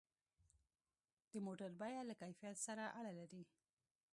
د 1.31 1.33
موټر 1.45 1.69
بیه 1.79 2.01
له 2.09 2.13
کیفیت 2.21 2.57
سره 2.67 2.83
اړه 2.99 3.11
لري. 3.19 3.43